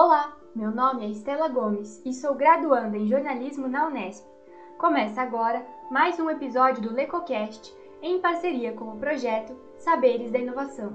[0.00, 4.24] Olá, meu nome é Estela Gomes e sou graduanda em jornalismo na Unesp.
[4.78, 10.92] Começa agora mais um episódio do LecoCast em parceria com o projeto Saberes da Inovação.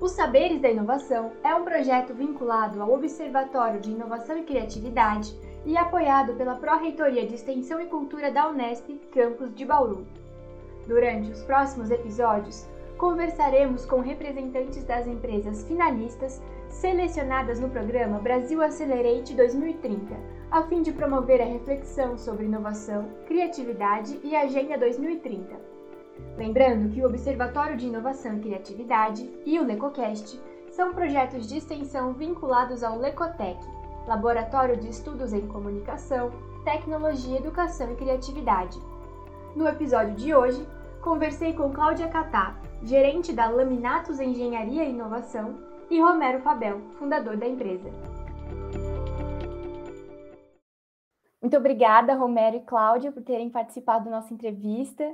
[0.00, 5.76] Os Saberes da Inovação é um projeto vinculado ao Observatório de Inovação e Criatividade e
[5.76, 10.04] apoiado pela Pró-Reitoria de Extensão e Cultura da Unesp, campus de Bauru.
[10.86, 19.34] Durante os próximos episódios, conversaremos com representantes das empresas finalistas selecionadas no programa Brasil Accelerate
[19.34, 20.14] 2030,
[20.50, 25.56] a fim de promover a reflexão sobre inovação, criatividade e Agenda 2030.
[26.36, 32.12] Lembrando que o Observatório de Inovação e Criatividade e o LecoCast são projetos de extensão
[32.12, 33.58] vinculados ao Lecotec,
[34.06, 36.30] Laboratório de Estudos em Comunicação,
[36.64, 38.78] Tecnologia, Educação e Criatividade.
[39.54, 40.66] No episódio de hoje,
[41.06, 45.56] conversei com Cláudia Catá, gerente da Laminatos Engenharia e Inovação,
[45.88, 47.88] e Romero Fabel, fundador da empresa.
[51.40, 55.04] Muito obrigada, Romero e Cláudia, por terem participado da nossa entrevista.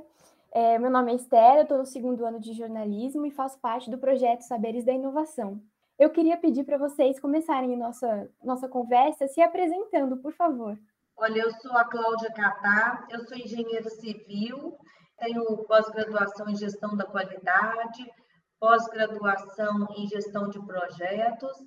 [0.51, 3.99] É, meu nome é Esther, estou no segundo ano de jornalismo e faço parte do
[3.99, 5.61] projeto Saberes da Inovação.
[5.99, 10.75] Eu queria pedir para vocês começarem a nossa, nossa conversa se apresentando, por favor.
[11.15, 14.75] Olha, eu sou a Cláudia Catá, eu sou engenheira civil,
[15.17, 18.11] tenho pós-graduação em gestão da qualidade,
[18.59, 21.57] pós-graduação em gestão de projetos,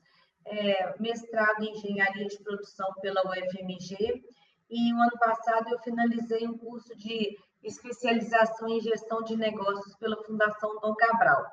[0.47, 4.23] é, mestrado em engenharia de produção pela UFMG,
[4.71, 10.23] e o ano passado eu finalizei um curso de especialização em gestão de negócios pela
[10.25, 11.45] Fundação Dom Cabral.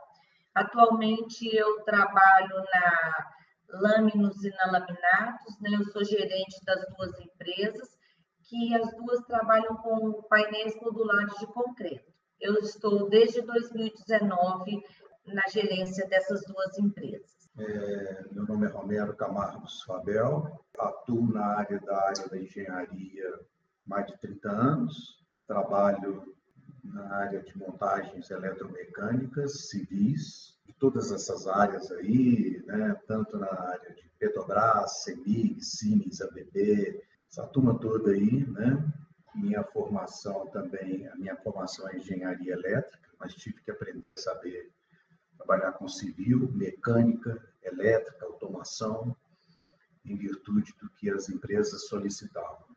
[0.53, 3.33] Atualmente eu trabalho na
[3.69, 5.71] Lâminos e na Laminatos, né?
[5.73, 7.92] eu sou gerente das duas empresas,
[8.53, 12.13] que as duas trabalham com painéis modulares de concreto.
[12.39, 14.83] Eu estou desde 2019
[15.25, 17.49] na gerência dessas duas empresas.
[17.57, 23.39] É, meu nome é Romero Camargos Fabel, atuo na área da área da engenharia
[23.87, 26.35] mais de 30 anos, trabalho
[26.83, 32.95] na área de montagens eletromecânicas, civis, de todas essas áreas aí, né?
[33.07, 37.01] tanto na área de Petrobras, CEMIG, Siemens, ABB,
[37.33, 38.93] essa turma toda aí, né?
[39.33, 44.71] Minha formação também, a minha formação é engenharia elétrica, mas tive que aprender a saber
[45.35, 49.17] trabalhar com civil, mecânica, elétrica, automação,
[50.05, 52.67] em virtude do que as empresas solicitavam.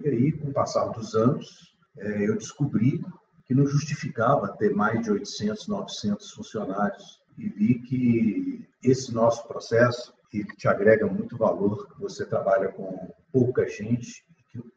[0.00, 3.04] E aí, com o passar dos anos, é, eu descobri
[3.46, 10.14] que não justificava ter mais de 800, 900 funcionários e vi que esse nosso processo
[10.30, 14.24] que te agrega muito valor, você trabalha com pouca gente,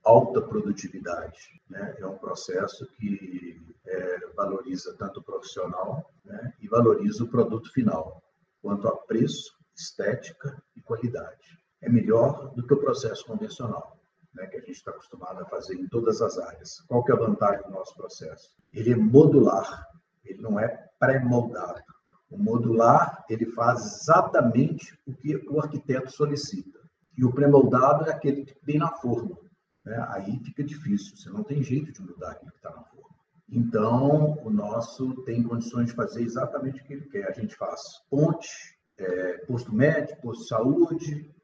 [0.03, 1.95] alta produtividade, né?
[1.99, 6.51] É um processo que é, valoriza tanto o profissional né?
[6.59, 8.19] e valoriza o produto final,
[8.59, 11.55] quanto a preço, estética e qualidade.
[11.83, 13.95] É melhor do que o processo convencional
[14.33, 16.81] né, que a gente está acostumado a fazer em todas as áreas.
[16.87, 18.55] Qual que é a vantagem do nosso processo?
[18.73, 19.87] Ele é modular,
[20.25, 20.67] ele não é
[20.99, 21.83] pré-moldado.
[22.27, 26.86] O modular, ele faz exatamente o que o arquiteto solicita.
[27.17, 29.37] E o pré-moldado é aquele que vem na forma.
[29.83, 30.05] Né?
[30.09, 33.15] Aí fica difícil, você não tem jeito de mudar aquilo que está na forma.
[33.49, 37.27] Então, o nosso tem condições de fazer exatamente o que ele quer.
[37.27, 38.49] A gente faz ponte,
[38.97, 41.35] é, posto médico, posto de saúde,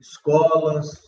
[0.00, 1.02] escolas,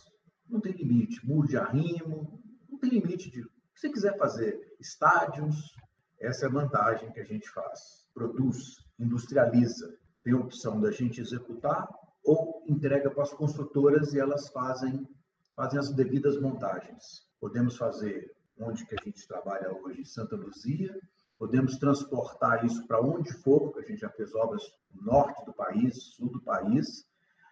[0.47, 1.25] não tem limite.
[1.25, 4.75] Mude arrimo, não tem limite de que você quiser fazer.
[4.79, 5.75] Estádios,
[6.21, 8.05] essa é a vantagem que a gente faz.
[8.13, 9.97] Produz, industrializa.
[10.23, 11.89] Tem a opção da gente executar
[12.23, 15.07] ou entrega para as construtoras e elas fazem,
[15.55, 17.27] fazem as devidas montagens.
[17.39, 20.97] Podemos fazer onde que a gente trabalha hoje, em Santa Luzia,
[21.37, 24.63] podemos transportar isso para onde for, porque a gente já fez obras
[24.93, 27.05] no norte do país, sul do país.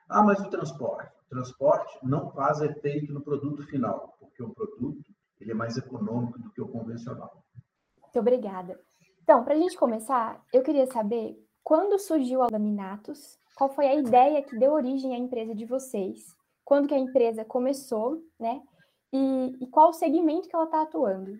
[0.07, 1.21] Ah, mas o transporte?
[1.31, 5.01] transporte não faz efeito no produto final, porque o produto
[5.39, 7.43] ele é mais econômico do que o convencional.
[8.01, 8.79] Muito obrigada.
[9.23, 13.93] Então, para a gente começar, eu queria saber quando surgiu a Laminatos, qual foi a
[13.93, 16.35] ideia que deu origem à empresa de vocês,
[16.65, 18.59] quando que a empresa começou, né?
[19.13, 21.37] E, e qual o segmento que ela está atuando?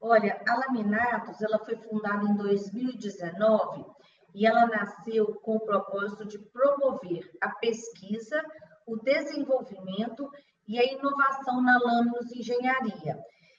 [0.00, 3.84] Olha, a Laminatos ela foi fundada em 2019
[4.32, 8.40] e ela nasceu com o propósito de promover a pesquisa,
[8.86, 10.30] o desenvolvimento
[10.68, 13.18] e a inovação na Lâminos Engenharia.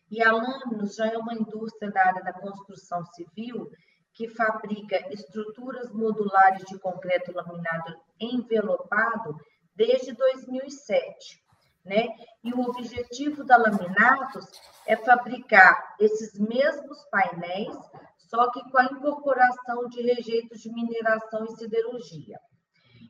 [0.10, 3.70] E a Lâminos já é uma indústria da área da construção civil
[4.18, 9.38] que fabrica estruturas modulares de concreto laminado envelopado
[9.76, 11.40] desde 2007.
[11.86, 12.08] Né?
[12.44, 14.46] E o objetivo da Laminatos
[14.88, 17.78] é fabricar esses mesmos painéis
[18.18, 22.38] só que com a incorporação de rejeitos de mineração e siderurgia.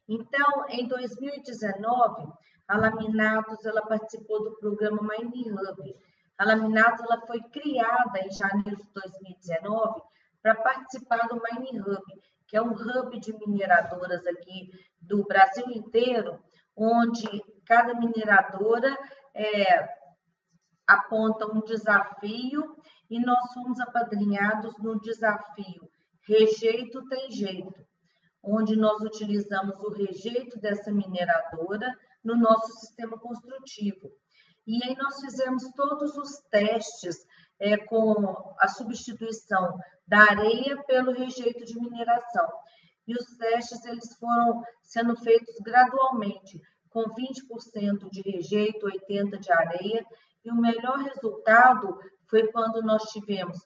[0.08, 2.28] Então, em 2019,
[2.68, 5.96] a Laminatos ela participou do programa Mining Hub.
[6.38, 10.02] A Laminatos ela foi criada em janeiro de 2019
[10.42, 12.04] para participar do Mining Hub,
[12.48, 14.70] que é um hub de mineradoras aqui
[15.02, 16.40] do Brasil inteiro,
[16.76, 17.28] onde
[17.66, 18.98] cada mineradora
[19.34, 19.90] é,
[20.88, 22.76] aponta um desafio
[23.10, 25.90] e nós fomos apadrinhados no desafio
[26.28, 27.74] Rejeito Tem Jeito,
[28.44, 31.94] onde nós utilizamos o rejeito dessa mineradora
[32.24, 34.12] no nosso sistema construtivo.
[34.66, 37.16] E aí nós fizemos todos os testes
[37.58, 42.48] é, com a substituição da areia pelo rejeito de mineração.
[43.08, 50.06] E os testes eles foram sendo feitos gradualmente, com 20% de rejeito, 80% de areia,
[50.44, 52.00] e o melhor resultado
[52.30, 53.58] foi quando nós tivemos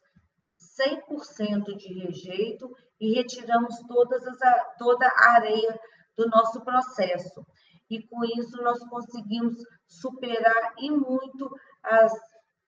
[0.79, 5.79] 100% de rejeito e retiramos todas as, toda a areia
[6.15, 7.45] do nosso processo.
[7.89, 9.55] E com isso nós conseguimos
[9.87, 11.49] superar e muito
[11.83, 12.13] as,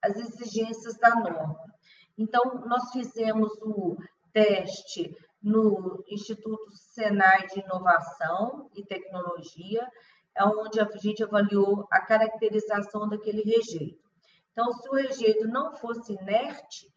[0.02, 1.73] as exigências da norma.
[2.18, 3.98] Então, nós fizemos o
[4.31, 9.88] teste no Instituto Senai de Inovação e Tecnologia,
[10.36, 14.01] é onde a gente avaliou a caracterização daquele rejeito.
[14.51, 16.88] Então, se o rejeito não fosse inerte,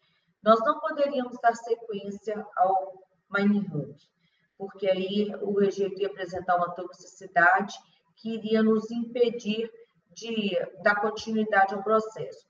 [0.43, 2.93] nós não poderíamos dar sequência ao
[3.29, 3.95] mining hub,
[4.57, 7.75] porque aí o rejeito ia apresentar uma toxicidade
[8.15, 9.69] que iria nos impedir
[10.13, 12.46] de dar continuidade ao processo.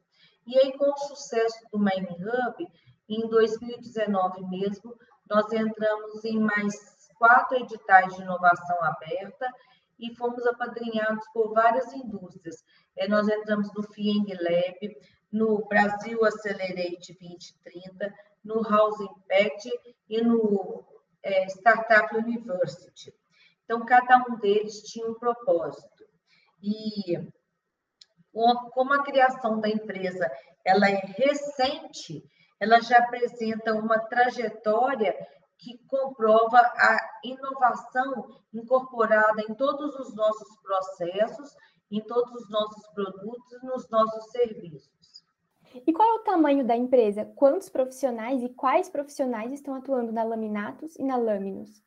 [0.48, 2.68] E aí, com o sucesso do Mining Hub,
[3.10, 4.98] em 2019 mesmo,
[5.30, 6.74] nós entramos em mais
[7.18, 9.54] quatro editais de inovação aberta
[10.00, 12.64] e fomos apadrinhados por várias indústrias.
[12.96, 14.98] É, nós entramos no FIENG Lab,
[15.32, 18.14] no Brasil Accelerate 2030,
[18.46, 19.70] no House Impact
[20.08, 20.86] e no
[21.24, 23.14] é, Startup University.
[23.66, 26.06] Então, cada um deles tinha um propósito.
[26.64, 27.18] E
[28.72, 30.30] como a criação da empresa
[30.64, 32.24] ela é recente,
[32.60, 35.16] ela já apresenta uma trajetória
[35.58, 41.56] que comprova a inovação incorporada em todos os nossos processos,
[41.90, 45.26] em todos os nossos produtos e nos nossos serviços.
[45.86, 47.26] E qual é o tamanho da empresa?
[47.36, 51.82] Quantos profissionais e quais profissionais estão atuando na Laminatos e na Laminos?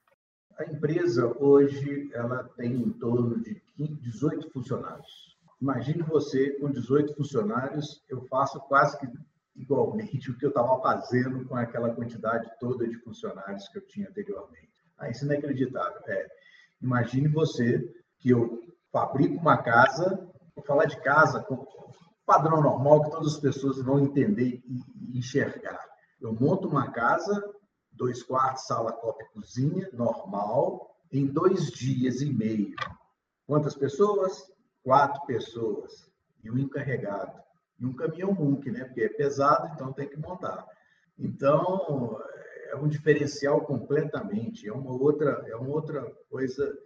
[0.59, 5.40] A empresa hoje ela tem em torno de 18 funcionários.
[5.61, 9.07] Imagine você com 18 funcionários, eu faço quase que
[9.55, 14.09] igualmente o que eu estava fazendo com aquela quantidade toda de funcionários que eu tinha
[14.09, 14.71] anteriormente.
[14.97, 16.01] Ah, isso é inacreditável.
[16.07, 16.27] É,
[16.81, 17.79] imagine você
[18.19, 18.61] que eu
[18.91, 21.67] fabrico uma casa, vou falar de casa com
[22.25, 25.85] padrão normal que todas as pessoas vão entender e enxergar.
[26.21, 27.43] Eu monto uma casa,
[27.91, 32.75] dois quartos, sala, copa e cozinha, normal, em dois dias e meio.
[33.47, 34.51] Quantas pessoas?
[34.83, 36.11] Quatro pessoas
[36.43, 37.41] e um encarregado
[37.79, 38.85] e um caminhão MUNC, né?
[38.85, 40.67] Porque é pesado, então tem que montar.
[41.19, 42.21] Então,
[42.69, 46.79] é um diferencial completamente, é uma outra, é uma outra coisa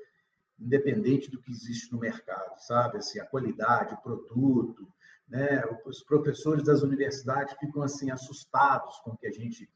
[0.58, 2.98] independente do que existe no mercado, sabe?
[2.98, 4.88] Assim, a qualidade, o produto,
[5.28, 5.62] né?
[5.84, 9.68] Os professores das universidades ficam assim assustados com o que a gente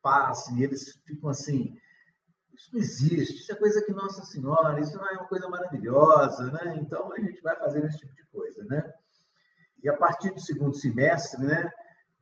[0.00, 1.76] faz, e eles ficam assim,
[2.56, 6.50] isso não existe, isso é coisa que Nossa Senhora, isso não é uma coisa maravilhosa,
[6.50, 6.76] né?
[6.80, 8.92] Então a gente vai fazendo esse tipo de coisa, né?
[9.82, 11.70] E a partir do segundo semestre né,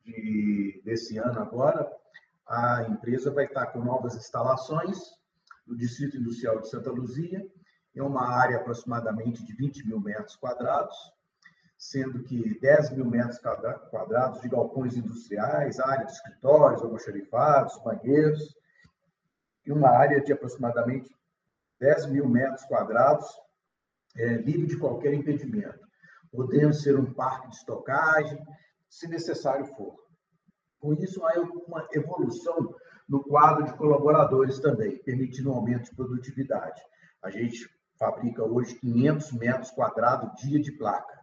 [0.04, 1.88] de, desse ano agora,
[2.46, 4.98] a empresa vai estar com novas instalações
[5.66, 7.46] no Distrito Industrial de Santa Luzia,
[7.94, 10.96] em uma área aproximadamente de 20 mil metros quadrados,
[11.78, 13.38] sendo que 10 mil metros
[13.90, 18.54] quadrados de galpões industriais, área de escritórios, almoxarifados, banheiros,
[19.66, 21.10] e uma área de aproximadamente
[21.80, 23.26] 10 mil metros quadrados
[24.16, 25.84] é, livre de qualquer impedimento
[26.34, 28.44] podendo ser um parque de estocagem,
[28.88, 29.94] se necessário for.
[30.80, 32.74] Com isso, há uma evolução
[33.08, 36.82] no quadro de colaboradores também, permitindo um aumento de produtividade.
[37.22, 37.68] A gente
[37.98, 41.20] fabrica hoje 500 metros quadrados dia de placa.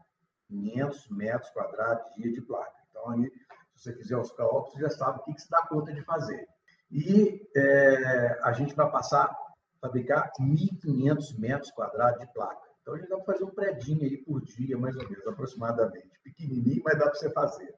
[0.48, 2.74] 500 metros quadrados dia de placa.
[2.89, 3.29] Então, aí,
[3.75, 6.01] se você fizer os cálculos, você já sabe o que, que se dá conta de
[6.03, 6.48] fazer.
[6.91, 9.38] E é, a gente vai passar a
[9.79, 12.62] fabricar 1.500 metros quadrados de placa.
[12.81, 16.19] Então, a gente dá para fazer um predinho aí por dia, mais ou menos, aproximadamente.
[16.24, 17.74] Pequenininho, mas dá para você fazer.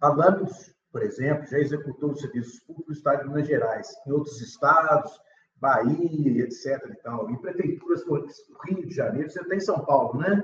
[0.00, 4.12] A Lâminos, por exemplo, já executou os serviços públicos no estado de Minas Gerais, em
[4.12, 5.12] outros estados,
[5.60, 6.78] Bahia, etc.
[6.90, 7.30] E, tal.
[7.30, 8.02] e prefeituras,
[8.64, 10.42] Rio de Janeiro, você tem São Paulo, né?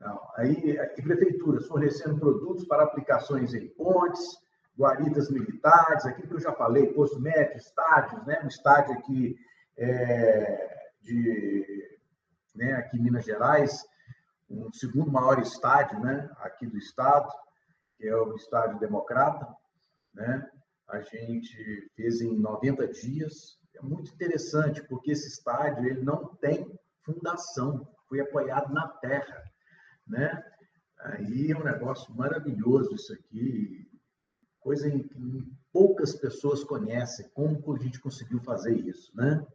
[0.00, 4.38] Não, aí, e prefeituras fornecendo produtos para aplicações em pontes,
[4.76, 8.40] guaridas militares, aquilo que eu já falei, posto médico, estádios, né?
[8.42, 9.36] um estádio aqui
[9.76, 11.98] é, de,
[12.54, 13.84] né, aqui em Minas Gerais,
[14.48, 17.28] um segundo maior estádio né, aqui do estado,
[17.96, 19.46] que é o Estádio Democrata,
[20.12, 20.48] né?
[20.88, 23.58] A gente fez em 90 dias.
[23.74, 26.66] É muito interessante, porque esse estádio ele não tem
[27.02, 29.42] fundação, foi apoiado na terra,
[30.06, 30.44] né?
[31.00, 33.90] Aí é um negócio maravilhoso isso aqui,
[34.64, 35.06] coisa que
[35.70, 39.46] poucas pessoas conhecem, como a gente conseguiu fazer isso, né?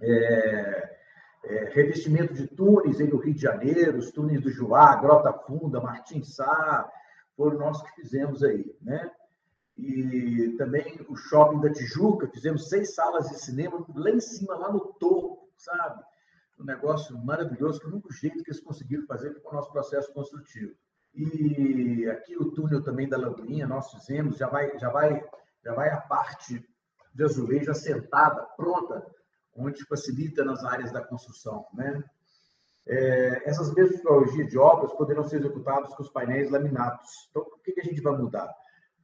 [0.00, 0.98] É,
[1.44, 5.80] é, revestimento de túneis aí no Rio de Janeiro, os túneis do Juá, Grota Funda,
[5.80, 6.88] Martins Sá,
[7.36, 9.10] foram nós que fizemos aí, né?
[9.76, 14.72] E também o Shopping da Tijuca, fizemos seis salas de cinema lá em cima, lá
[14.72, 16.00] no topo, sabe?
[16.60, 20.12] Um negócio maravilhoso, que o único jeito que eles conseguiram fazer com o nosso processo
[20.12, 20.76] construtivo.
[21.14, 25.22] E aqui o túnel também da Lambuinha, nós fizemos, já vai, já vai,
[25.62, 26.64] já vai a parte
[27.14, 29.06] de azulejo assentada, pronta,
[29.54, 32.02] onde facilita nas áreas da construção, né?
[32.86, 37.10] É, essas mesmas tecnologias de obras poderão ser executadas com os painéis laminados.
[37.30, 38.52] Então, o que, que a gente vai mudar?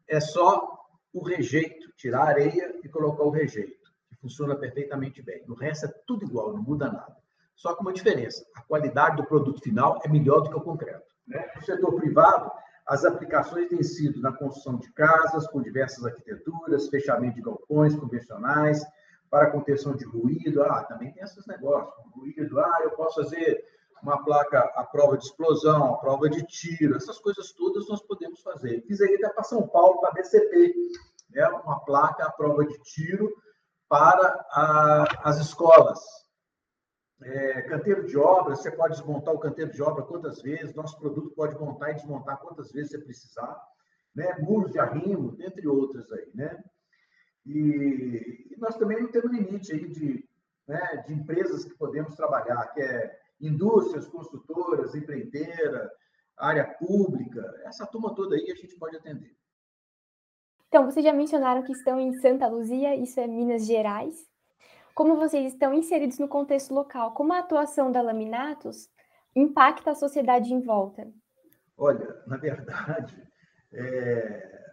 [0.09, 0.79] É só
[1.12, 5.45] o rejeito, tirar a areia e colocar o rejeito, que funciona perfeitamente bem.
[5.49, 7.17] O resto é tudo igual, não muda nada.
[7.55, 11.07] Só com uma diferença: a qualidade do produto final é melhor do que o concreto.
[11.29, 11.47] Né?
[11.55, 12.51] No setor privado,
[12.87, 18.85] as aplicações têm sido na construção de casas com diversas arquiteturas, fechamento de galpões convencionais,
[19.31, 20.63] para contenção de ruído.
[20.63, 22.59] Ah, também tem esses negócios, ruído.
[22.59, 23.63] Ah, eu posso fazer
[24.03, 28.41] uma placa à prova de explosão, à prova de tiro, essas coisas todas nós podemos
[28.41, 28.83] fazer.
[28.87, 30.75] Fiz aí até para São Paulo, para a BCP,
[31.31, 31.47] né?
[31.49, 33.31] uma placa à prova de tiro
[33.89, 36.01] para a, as escolas.
[37.23, 41.35] É, canteiro de obra, você pode desmontar o canteiro de obra quantas vezes, nosso produto
[41.35, 43.61] pode montar e desmontar quantas vezes você precisar,
[44.15, 44.37] né?
[44.39, 46.63] muros de arrimo, entre outras aí, né?
[47.45, 50.29] E, e nós também não temos limite aí de,
[50.67, 55.91] né, de empresas que podemos trabalhar, que é indústrias, construtoras, empreiteira,
[56.37, 59.37] área pública, essa turma toda aí a gente pode atender.
[60.69, 64.29] Então, vocês já mencionaram que estão em Santa Luzia, isso é Minas Gerais.
[64.99, 68.90] Como vocês estão inseridos no contexto local, como a atuação da Laminatos
[69.33, 71.09] impacta a sociedade em volta?
[71.76, 73.17] Olha, na verdade,
[73.73, 74.73] é,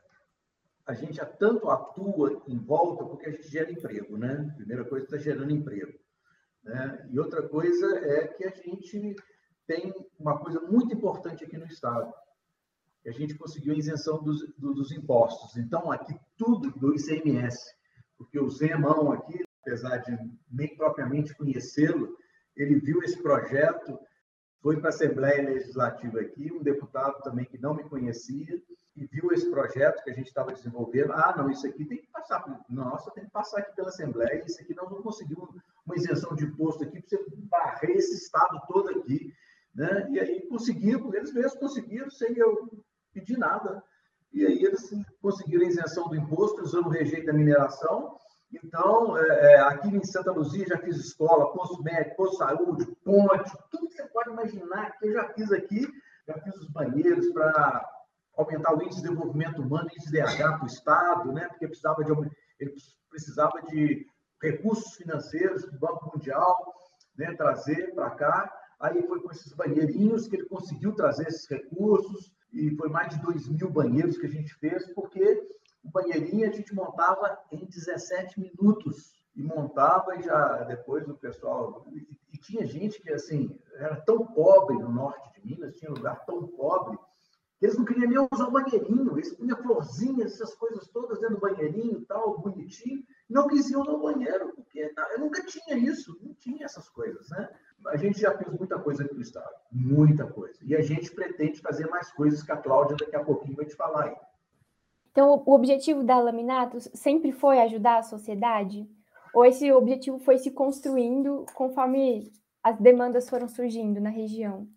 [0.87, 4.51] a gente já tanto atua em volta porque a gente gera emprego, né?
[4.57, 5.93] Primeira coisa, está gerando emprego.
[6.63, 7.07] Né?
[7.11, 9.15] E outra coisa é que a gente
[9.67, 12.11] tem uma coisa muito importante aqui no Estado.
[13.05, 15.55] A gente conseguiu a isenção dos, dos impostos.
[15.55, 17.75] Então, aqui tudo do ICMS,
[18.17, 20.15] porque o Zemão aqui, apesar de
[20.51, 22.15] nem propriamente conhecê-lo,
[22.55, 23.99] ele viu esse projeto,
[24.61, 28.61] foi para a Assembleia Legislativa aqui, um deputado também que não me conhecia,
[28.95, 32.07] e viu esse projeto que a gente estava desenvolvendo, ah, não, isso aqui tem que
[32.07, 35.49] passar, nossa, tem que passar aqui pela Assembleia, isso aqui nós não conseguimos
[35.85, 39.33] uma isenção de imposto aqui para você barrer esse estado todo aqui,
[39.73, 40.07] né?
[40.09, 42.69] E aí conseguimos, eles mesmos conseguiram, sem eu
[43.13, 43.83] pedir nada.
[44.31, 44.89] E aí eles
[45.21, 48.17] conseguiram a isenção do imposto usando o rejeito da mineração.
[48.53, 53.51] Então, é, é, aqui em Santa Luzia já fiz escola, posto médico, posto saúde, ponte,
[53.69, 55.87] tudo que você pode imaginar que eu já fiz aqui.
[56.27, 57.87] Já fiz os banheiros para
[58.35, 61.47] aumentar o índice de desenvolvimento humano, índice de DH para o Estado, né?
[61.49, 62.11] porque precisava de,
[62.59, 62.73] ele
[63.09, 64.07] precisava de
[64.41, 66.57] recursos financeiros do Banco Mundial,
[67.17, 67.33] né?
[67.35, 68.51] trazer para cá.
[68.79, 73.21] Aí foi com esses banheirinhos que ele conseguiu trazer esses recursos, e foi mais de
[73.21, 75.47] 2 mil banheiros que a gente fez, porque
[75.85, 79.13] o banheirinho a gente montava em 17 minutos.
[79.35, 81.85] E montava e já depois o pessoal.
[81.91, 86.45] E, tinha gente que, assim, era tão pobre no norte de Minas, tinha lugar tão
[86.45, 86.95] pobre,
[87.59, 91.41] eles não queriam nem usar o banheirinho, eles punham florzinhas, essas coisas todas dentro do
[91.41, 93.03] banheirinho, tal, bonitinho.
[93.27, 97.49] Não quisiam usar o banheiro, porque eu nunca tinha isso, não tinha essas coisas, né?
[97.87, 100.59] A gente já fez muita coisa aqui no Estado, muita coisa.
[100.61, 103.75] E a gente pretende fazer mais coisas que a Cláudia daqui a pouquinho vai te
[103.75, 104.15] falar aí.
[105.15, 108.85] Então, o objetivo da Laminatos sempre foi ajudar a sociedade?
[109.33, 114.67] Ou esse objetivo foi se construindo conforme as demandas foram surgindo na região?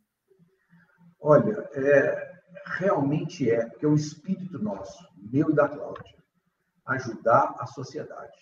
[1.20, 2.32] Olha, é,
[2.66, 6.14] realmente é, porque é o espírito nosso, meu e da Cláudia,
[6.86, 8.38] ajudar a sociedade.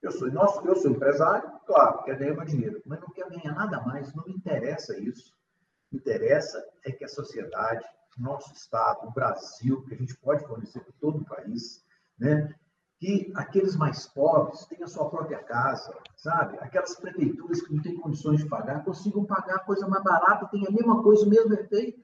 [0.00, 3.54] Eu sou, nosso, eu sou empresário, claro, quer ganhar meu dinheiro, mas não quer ganhar
[3.54, 5.34] nada mais, não me interessa isso.
[5.92, 7.84] Me interessa é que a sociedade,
[8.18, 11.84] nosso Estado, o Brasil, que a gente pode fornecer para todo o país,
[12.18, 12.54] né?
[12.98, 16.56] que aqueles mais pobres tenham a sua própria casa, sabe?
[16.60, 20.72] Aquelas prefeituras que não têm condições de pagar, consigam pagar coisa mais barata, tenham a
[20.72, 22.02] mesma coisa, o mesmo efeito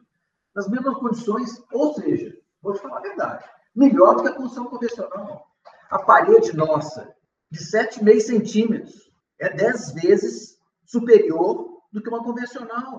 [0.55, 4.67] nas mesmas condições, ou seja, vou te falar a verdade, melhor do que a construção
[4.67, 5.47] convencional.
[5.91, 7.15] A parede nossa,
[7.51, 12.99] de 7,5 centímetros, é 10 vezes superior do que uma convencional.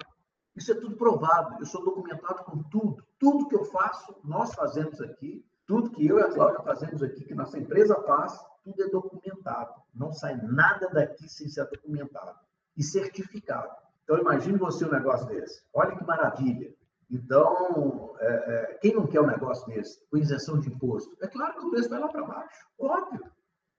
[0.56, 1.58] Isso é tudo provado.
[1.60, 3.04] Eu sou documentado com tudo.
[3.20, 5.46] Tudo que eu faço, nós fazemos aqui.
[5.66, 9.82] Tudo que eu e a Cláudia fazemos aqui, que nossa empresa faz, tudo é documentado.
[9.94, 12.38] Não sai nada daqui sem ser documentado
[12.76, 13.72] e certificado.
[14.04, 15.64] Então, imagine você um negócio desse.
[15.74, 16.74] Olha que maravilha.
[17.10, 21.16] Então, é, é, quem não quer um negócio desse, com isenção de imposto?
[21.22, 22.68] É claro que o preço vai lá para baixo.
[22.80, 23.24] Óbvio.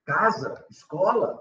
[0.04, 1.40] Casa, escola,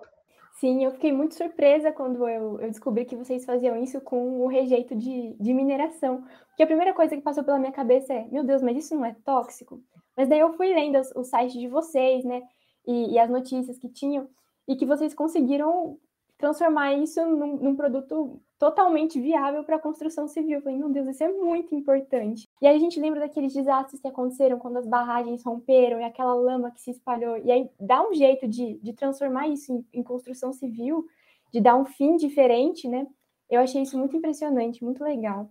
[0.62, 4.48] Sim, eu fiquei muito surpresa quando eu, eu, descobri que vocês faziam isso com o
[4.48, 6.24] rejeito de, de, mineração.
[6.50, 9.03] Porque a primeira coisa que passou pela minha cabeça é: meu Deus, mas isso não
[9.03, 9.82] é tóxico?
[10.15, 12.44] Mas daí eu fui lendo o site de vocês, né?
[12.86, 14.30] E, e, as notícias que tinham,
[14.68, 15.98] e que vocês conseguiram
[16.38, 20.58] transformar isso num, num produto totalmente viável para a construção civil.
[20.58, 22.48] Eu falei, meu Deus, isso é muito importante.
[22.62, 26.36] E aí a gente lembra daqueles desastres que aconteceram quando as barragens romperam e aquela
[26.36, 27.39] lama que se espalhou.
[27.39, 31.03] E aí dá um jeito de, de transformar isso em, em construção civil,
[31.51, 33.08] de dar um fim diferente, né?
[33.50, 35.50] Eu achei isso muito impressionante, muito legal.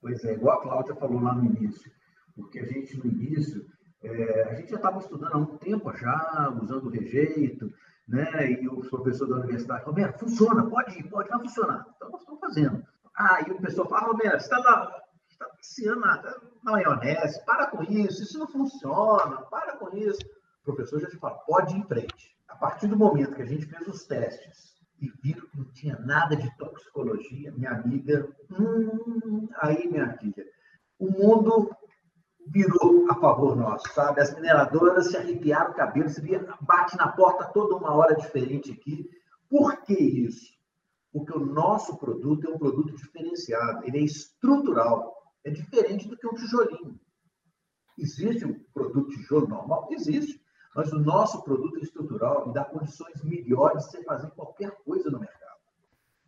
[0.00, 1.88] Pois é, igual a Cláudia falou lá no início,
[2.34, 3.64] porque a gente no início,
[4.02, 7.70] é, a gente já estava estudando há um tempo já, usando o rejeito,
[8.08, 8.52] né?
[8.52, 11.86] E os professores da universidade Roberto, funciona, pode ir, pode, vai funcionar.
[11.96, 12.82] Então, nós estamos fazendo.
[13.14, 15.02] Ah, e o pessoal fala, Roberto, você está
[15.38, 16.22] está viciando na,
[16.64, 20.20] na maionese, para com isso, isso não funciona, para com isso.
[20.62, 22.36] O professor já te fala, pode ir em frente.
[22.48, 25.96] A partir do momento que a gente fez os testes e viram que não tinha
[26.00, 30.44] nada de toxicologia, minha amiga, hum, aí, minha filha,
[30.98, 31.70] o mundo
[32.50, 34.20] virou a favor nosso, sabe?
[34.20, 38.72] As mineradoras se arrepiaram o cabelo, se via, bate na porta toda uma hora diferente
[38.72, 39.08] aqui.
[39.48, 40.52] Por que isso?
[41.12, 45.14] Porque o nosso produto é um produto diferenciado, ele é estrutural,
[45.44, 46.98] é diferente do que um tijolinho.
[47.96, 49.88] Existe um produto tijolo normal?
[49.90, 50.40] Existe.
[50.74, 55.10] Mas o nosso produto é estrutural e dá condições melhores de você fazer qualquer coisa
[55.10, 55.58] no mercado.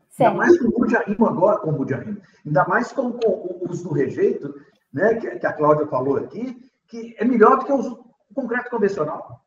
[0.08, 0.32] Certo.
[0.32, 2.20] Ainda mais com o Budiarrimo agora, com o Budiarrimo.
[2.44, 4.52] Ainda mais com, com o uso do rejeito,
[4.92, 9.40] né, que, que a Cláudia falou aqui, que é melhor do que o concreto convencional.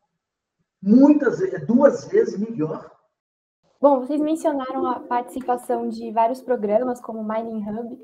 [0.82, 2.90] Muitas, duas vezes melhor.
[3.80, 7.98] Bom, vocês mencionaram a participação de vários programas, como o Mining Hub.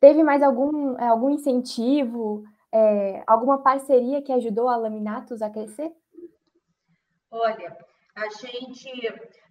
[0.00, 5.92] Teve mais algum, é, algum incentivo, é, alguma parceria que ajudou a Laminatos a crescer?
[7.30, 7.76] Olha,
[8.14, 8.90] a gente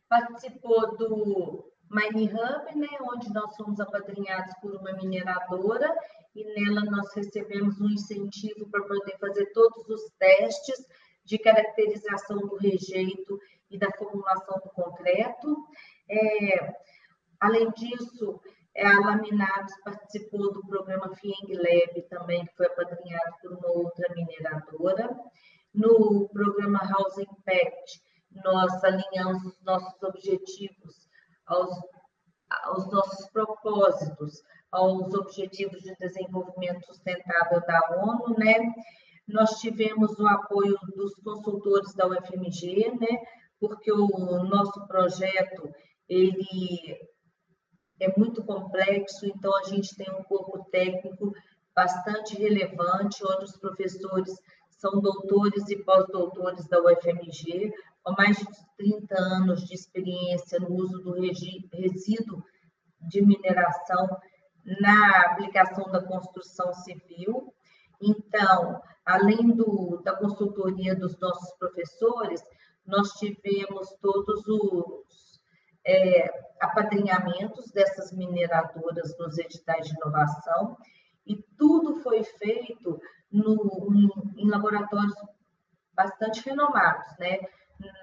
[0.10, 5.93] participou do Mining Hub, né, onde nós fomos apadrinhados por uma mineradora
[6.34, 10.86] e nela nós recebemos um incentivo para poder fazer todos os testes
[11.25, 13.38] de caracterização do rejeito
[13.69, 15.67] e da formulação do concreto.
[16.10, 16.73] É,
[17.41, 18.39] além disso,
[18.73, 24.08] é, a Laminados participou do programa FIENG Lab também, que foi apadrinhado por uma outra
[24.15, 25.10] mineradora.
[25.73, 28.01] No programa House Impact,
[28.32, 31.11] nós alinhamos os nossos objetivos
[31.51, 31.69] aos,
[32.65, 38.73] aos nossos propósitos, aos Objetivos de Desenvolvimento Sustentável da ONU, né?
[39.27, 43.19] Nós tivemos o apoio dos consultores da UFMG, né?
[43.59, 45.69] Porque o nosso projeto
[46.09, 46.97] ele
[47.99, 51.31] é muito complexo, então a gente tem um corpo técnico
[51.75, 54.33] bastante relevante, onde os professores
[54.71, 57.71] são doutores e pós-doutores da UFMG,
[58.03, 58.45] com mais de
[58.77, 62.43] 30 anos de experiência no uso do resíduo
[63.01, 64.09] de mineração
[64.79, 67.53] na aplicação da construção civil.
[68.01, 72.41] Então, além do, da consultoria dos nossos professores,
[72.85, 75.41] nós tivemos todos os
[75.85, 80.77] é, apadrinhamentos dessas mineradoras nos editais de inovação,
[81.25, 82.99] e tudo foi feito
[83.31, 83.87] no,
[84.35, 85.13] em laboratórios
[85.93, 87.39] bastante renomados, né?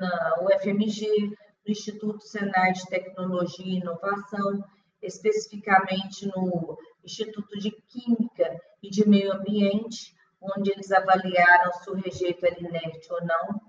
[0.00, 1.28] Na UFMG,
[1.66, 4.64] no Instituto Senai de Tecnologia e Inovação,
[5.02, 12.44] especificamente no Instituto de Química e de Meio Ambiente, onde eles avaliaram se o rejeito
[12.46, 13.60] era inerte ou não.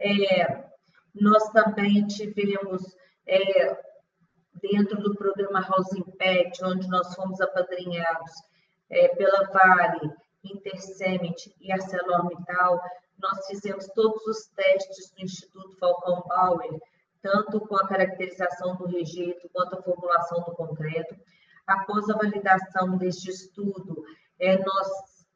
[0.00, 0.64] É,
[1.14, 2.82] nós também tivemos,
[3.26, 3.78] é,
[4.60, 8.32] dentro do programa House Impact, onde nós fomos apadrinhados
[8.88, 12.80] é, pela Vale, Intersemit e ArcelorMittal,
[13.20, 16.80] nós fizemos todos os testes do Instituto Falcão Bauer
[17.22, 21.14] tanto com a caracterização do rejeito quanto a formulação do concreto.
[21.66, 24.02] Após a validação deste estudo,
[24.38, 24.88] é, nós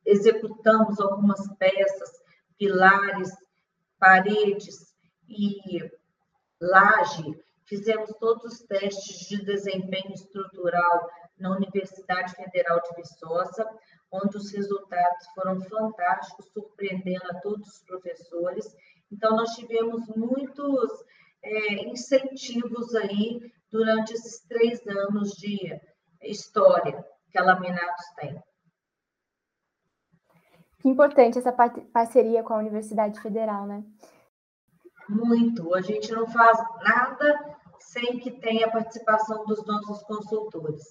[0.05, 2.11] executamos algumas peças,
[2.59, 3.31] pilares,
[3.99, 4.94] paredes
[5.29, 5.90] e
[6.61, 7.38] laje.
[7.66, 13.66] Fizemos todos os testes de desempenho estrutural na Universidade Federal de Viçosa,
[14.22, 18.74] onde os resultados foram fantásticos, surpreendendo a todos os professores.
[19.11, 20.90] Então, nós tivemos muitos
[21.42, 25.81] é, incentivos aí durante esses três anos de
[26.22, 28.40] história que a Laminatos tem.
[30.81, 33.83] Que importante essa parceria com a Universidade Federal, né?
[35.09, 35.74] Muito.
[35.74, 40.83] A gente não faz nada sem que tenha a participação dos nossos consultores,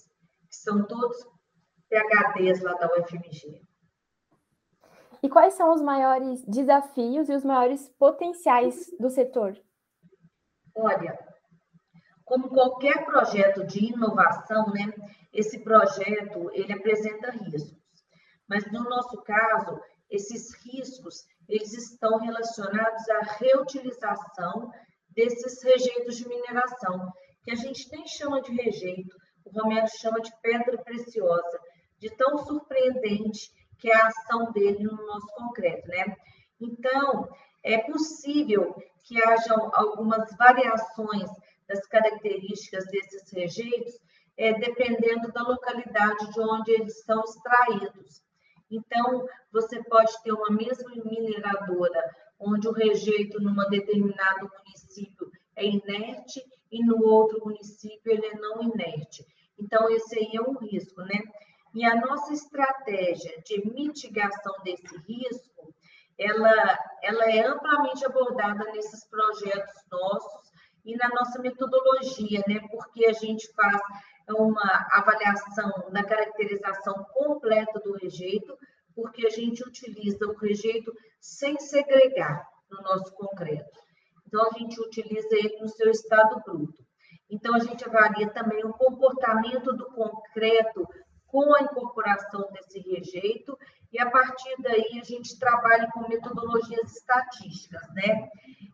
[0.49, 1.17] que são todos
[1.93, 3.61] PHDs lá da UFMG.
[5.21, 9.55] E quais são os maiores desafios e os maiores potenciais do setor?
[10.75, 11.17] Olha,
[12.25, 14.91] como qualquer projeto de inovação, né,
[15.31, 17.77] esse projeto ele apresenta riscos.
[18.49, 19.79] Mas no nosso caso,
[20.09, 24.71] esses riscos eles estão relacionados à reutilização
[25.09, 27.11] desses rejeitos de mineração,
[27.43, 31.59] que a gente nem chama de rejeito, o Romero chama de pedra preciosa,
[32.03, 36.17] de tão surpreendente que é a ação dele no nosso concreto, né?
[36.59, 37.29] Então,
[37.63, 41.29] é possível que hajam algumas variações
[41.65, 43.93] das características desses rejeitos,
[44.37, 48.21] é, dependendo da localidade de onde eles são extraídos.
[48.69, 52.03] Então, você pode ter uma mesma mineradora,
[52.37, 58.61] onde o rejeito numa determinado município é inerte e no outro município ele é não
[58.61, 59.25] inerte.
[59.57, 61.21] Então, esse aí é um risco, né?
[61.73, 65.73] E a nossa estratégia de mitigação desse risco,
[66.19, 70.51] ela, ela é amplamente abordada nesses projetos nossos
[70.85, 72.59] e na nossa metodologia, né?
[72.69, 73.81] Porque a gente faz
[74.29, 78.55] uma avaliação da caracterização completa do rejeito,
[78.95, 83.79] porque a gente utiliza o rejeito sem segregar no nosso concreto.
[84.27, 86.83] Então, a gente utiliza ele no seu estado bruto.
[87.29, 90.87] Então, a gente avalia também o comportamento do concreto
[91.33, 93.57] com a incorporação desse rejeito,
[93.91, 98.29] e a partir daí a gente trabalha com metodologias estatísticas, né?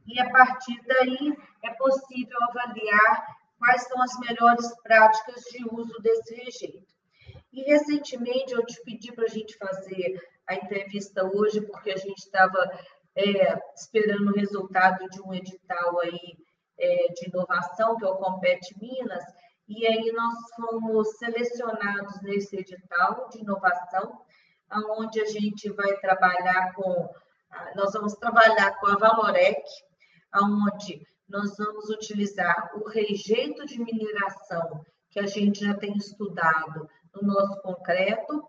[0.05, 6.35] E a partir daí é possível avaliar quais são as melhores práticas de uso desse
[6.35, 6.93] rejeito.
[7.53, 12.17] E recentemente eu te pedi para a gente fazer a entrevista hoje, porque a gente
[12.17, 12.59] estava
[13.15, 16.37] é, esperando o resultado de um edital aí
[16.77, 19.23] é, de inovação, que é o Compete Minas,
[19.69, 24.19] e aí nós fomos selecionados nesse edital de inovação,
[24.97, 27.07] onde a gente vai trabalhar com,
[27.75, 29.61] nós vamos trabalhar com a Valorec,
[30.35, 37.21] onde nós vamos utilizar o rejeito de mineração que a gente já tem estudado no
[37.21, 38.43] nosso concreto,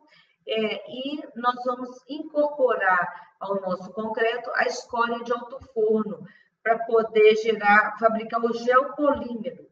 [0.47, 6.27] é, e nós vamos incorporar ao nosso concreto a escória de alto forno
[6.63, 9.70] para poder gerar, fabricar o geopolímero.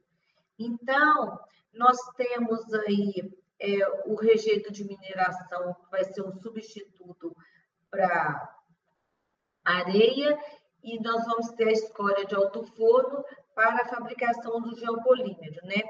[0.59, 1.39] Então,
[1.73, 7.35] nós temos aí é, o rejeito de mineração, que vai ser um substituto
[7.91, 8.57] para
[9.65, 10.39] areia,
[10.83, 15.83] e nós vamos ter a escória de alto forno para a fabricação do geopolímero, né?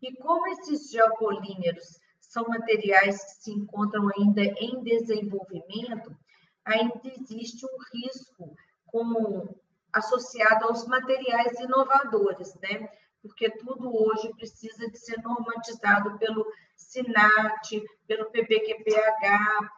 [0.00, 6.16] E como esses geopolímeros são materiais que se encontram ainda em desenvolvimento,
[6.64, 8.54] ainda existe um risco
[8.86, 9.54] com,
[9.92, 12.88] associado aos materiais inovadores, né?
[13.26, 19.70] Porque tudo hoje precisa de ser normatizado pelo SINAT, pelo PPQPH,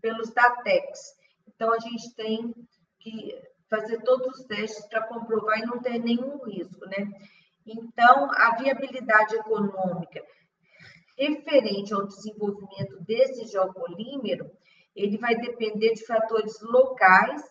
[0.00, 0.98] pelos DATEX.
[1.46, 2.54] Então, a gente tem
[3.00, 7.10] que fazer todos os testes para comprovar e não ter nenhum risco, né?
[7.66, 10.24] Então, a viabilidade econômica
[11.18, 14.48] referente ao desenvolvimento desse geopolímero,
[14.94, 17.42] ele vai depender de fatores locais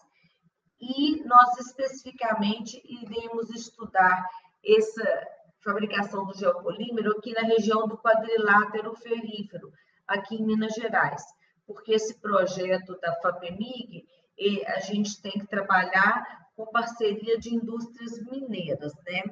[0.80, 4.26] e nós especificamente iremos estudar
[4.66, 5.28] essa
[5.64, 9.72] fabricação do geopolímero aqui na região do quadrilátero ferífero,
[10.08, 11.24] aqui em Minas Gerais,
[11.66, 14.06] porque esse projeto da FAPEMIG,
[14.68, 16.24] a gente tem que trabalhar
[16.56, 19.24] com parceria de indústrias mineiras, né?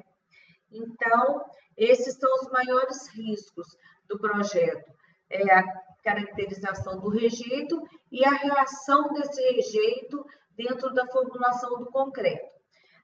[0.70, 1.44] Então,
[1.76, 3.66] esses são os maiores riscos
[4.08, 4.92] do projeto.
[5.30, 5.64] É a
[6.02, 12.48] caracterização do rejeito e a reação desse rejeito dentro da formulação do concreto.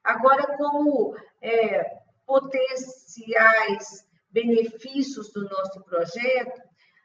[0.03, 6.61] Agora, como é, potenciais benefícios do nosso projeto,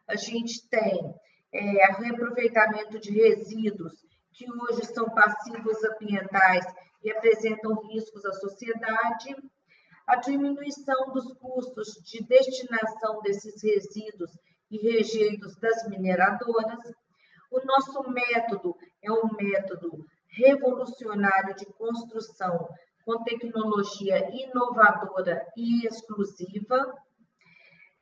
[0.08, 1.14] a gente tem
[1.52, 3.92] é, reaproveitamento de resíduos
[4.32, 6.64] que hoje são passivos ambientais
[7.02, 9.36] e apresentam riscos à sociedade,
[10.06, 14.30] a diminuição dos custos de destinação desses resíduos
[14.70, 16.78] e rejeitos das mineradoras.
[17.50, 22.68] O nosso método é um método revolucionário de construção
[23.08, 26.94] com tecnologia inovadora e exclusiva.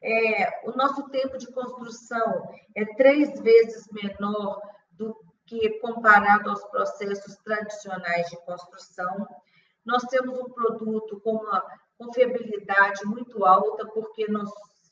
[0.02, 5.16] É, o nosso tempo de construção é três vezes menor do
[5.46, 9.28] que comparado aos processos tradicionais de construção.
[9.84, 11.64] Nós temos um produto com uma
[11.96, 14.50] confiabilidade muito alta, porque nós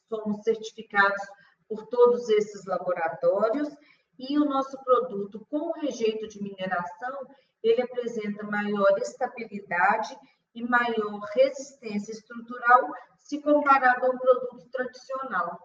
[0.08, 1.22] somos certificados
[1.68, 3.68] por todos esses laboratórios,
[4.16, 7.18] e o nosso produto com rejeito de mineração,
[7.64, 10.14] ele apresenta maior estabilidade
[10.54, 15.58] e maior resistência estrutural se comparado a um produto tradicional.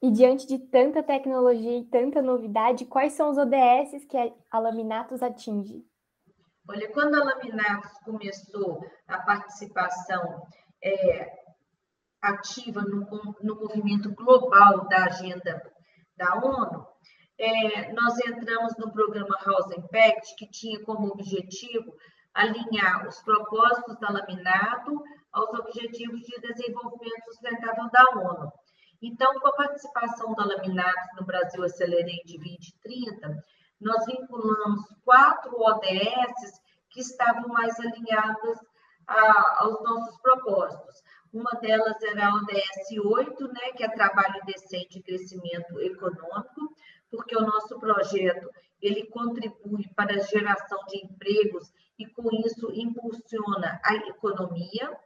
[0.00, 4.16] E diante de tanta tecnologia e tanta novidade, quais são os ODS que
[4.50, 5.84] a Laminatos atinge?
[6.68, 10.46] Olha, quando a Laminatos começou a participação
[10.82, 11.42] é,
[12.20, 13.06] ativa no,
[13.42, 15.60] no movimento global da agenda
[16.16, 16.86] da ONU,
[17.38, 21.92] é, nós entramos no programa House Impact, que tinha como objetivo
[22.34, 28.52] alinhar os propósitos da Laminato aos Objetivos de Desenvolvimento Sustentável da ONU.
[29.02, 33.44] Então, com a participação da Laminato no Brasil Accelerate 2030,
[33.80, 38.58] nós vinculamos quatro ODS que estavam mais alinhadas
[39.06, 41.02] a, aos nossos propósitos.
[41.32, 46.76] Uma delas era a ODS 8, né, que é trabalho decente e crescimento econômico,
[47.12, 53.78] porque o nosso projeto ele contribui para a geração de empregos e com isso impulsiona
[53.84, 54.98] a economia.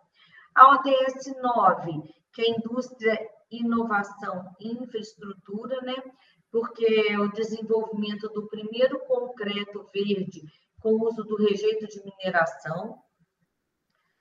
[0.54, 3.18] A ODS 9, que é indústria,
[3.50, 5.96] inovação e infraestrutura, né?
[6.50, 10.42] Porque o desenvolvimento do primeiro concreto verde
[10.80, 13.02] com uso do rejeito de mineração.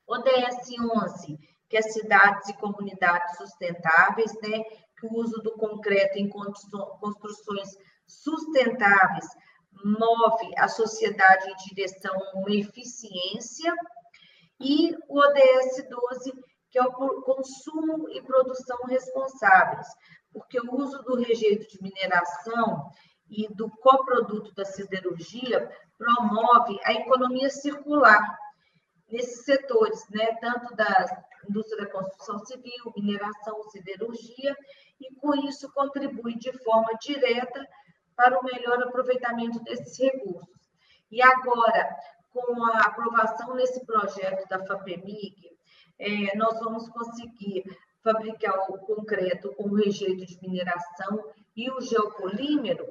[0.07, 1.37] ODS 11,
[1.69, 4.63] que é cidades e comunidades sustentáveis, né?
[4.99, 7.69] Que o uso do concreto em construções
[8.07, 9.25] sustentáveis
[9.83, 13.73] move a sociedade em direção a uma eficiência
[14.59, 16.33] e o ODS 12,
[16.71, 19.87] que é o consumo e produção responsáveis,
[20.31, 22.89] porque o uso do rejeito de mineração
[23.29, 28.37] e do coproduto da siderurgia promove a economia circular
[29.09, 34.55] nesses setores, né, tanto da indústria da construção civil, mineração, siderurgia,
[34.99, 37.65] e com isso contribui de forma direta
[38.15, 40.55] para o melhor aproveitamento desses recursos.
[41.11, 41.95] E agora,
[42.31, 45.55] com a aprovação nesse projeto da FAPEMIG,
[45.99, 47.63] é, nós vamos conseguir
[48.03, 51.23] fabricar o concreto com o rejeito de mineração
[51.55, 52.85] e o geopolímero,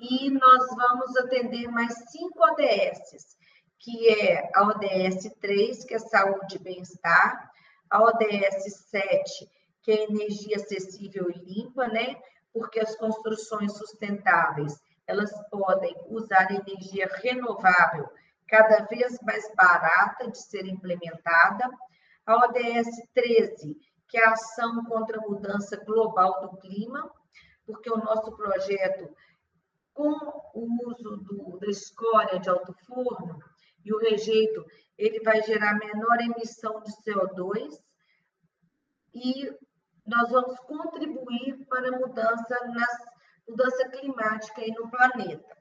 [0.00, 3.36] e nós vamos atender mais cinco ODSs,
[3.78, 7.50] que é a ODS 3, que é saúde e bem-estar,
[7.90, 9.50] a ODS 7,
[9.82, 12.16] que é energia acessível e limpa, né?
[12.52, 18.08] Porque as construções sustentáveis, elas podem usar energia renovável
[18.46, 21.70] cada vez mais barata de ser implementada.
[22.26, 23.76] A ODS 13,
[24.08, 27.10] que é a ação contra a mudança global do clima,
[27.64, 29.14] porque o nosso projeto,
[29.94, 30.10] com
[30.54, 33.38] o uso do, da escória de alto forno
[33.88, 34.64] e o rejeito,
[34.96, 37.78] ele vai gerar menor emissão de CO2
[39.14, 39.50] e
[40.06, 42.98] nós vamos contribuir para a mudança, nas,
[43.48, 45.56] mudança climática aí no planeta.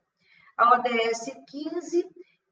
[0.57, 2.05] A ODS 15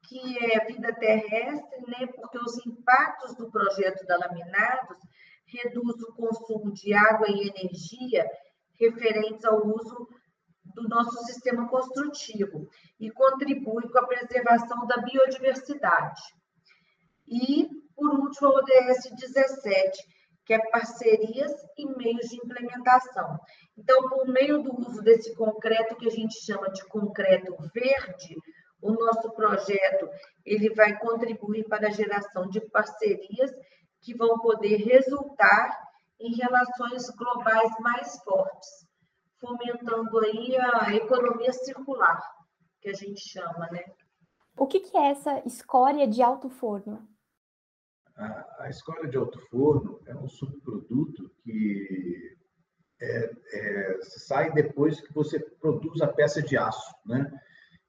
[0.08, 4.98] que é vida terrestre, né, porque os impactos do projeto da Laminados
[5.46, 8.24] reduz o consumo de água e energia
[8.78, 10.08] referentes ao uso
[10.76, 12.68] do nosso sistema construtivo
[13.00, 16.20] e contribui com a preservação da biodiversidade.
[17.26, 19.98] E, por último, a ODS 17,
[20.44, 23.38] que é parcerias e meios de implementação.
[23.76, 28.36] Então, por meio do uso desse concreto que a gente chama de concreto verde,
[28.82, 30.08] o nosso projeto
[30.44, 33.50] ele vai contribuir para a geração de parcerias
[34.02, 35.86] que vão poder resultar
[36.20, 38.86] em relações globais mais fortes,
[39.40, 42.20] fomentando aí a economia circular,
[42.80, 43.84] que a gente chama, né?
[44.56, 47.06] O que, que é essa escória de alto forno?
[48.16, 52.36] A, a escória de alto forno é um subproduto que
[53.00, 57.30] é, é, sai depois que você produz a peça de aço, né?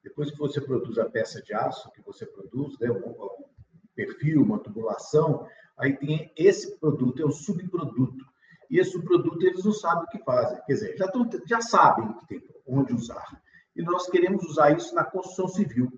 [0.04, 3.48] Depois que você produz a peça de aço que você produz, né, um, um
[3.94, 8.24] perfil, uma tubulação, aí tem esse produto, é o subproduto.
[8.70, 11.10] E esse subproduto eles não sabem o que fazem, quer dizer, já,
[11.46, 13.40] já sabem tem, onde usar.
[13.74, 15.92] E nós queremos usar isso na construção civil.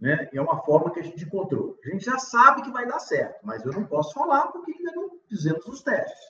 [0.00, 0.28] Né?
[0.34, 1.78] é uma forma que a gente encontrou.
[1.82, 4.92] A gente já sabe que vai dar certo, mas eu não posso falar porque ainda
[4.92, 6.20] não fizemos os testes.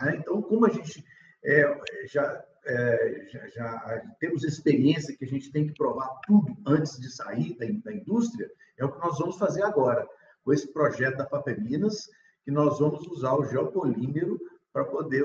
[0.00, 0.16] Né?
[0.16, 1.04] Então, como a gente
[1.44, 6.98] é, já é, já, já, temos experiência que a gente tem que provar tudo antes
[6.98, 10.06] de sair da, da, indústria, é o que nós vamos fazer agora,
[10.44, 12.10] com esse projeto da Papeminas,
[12.44, 14.38] que nós vamos usar o geopolímero
[14.72, 15.24] para poder,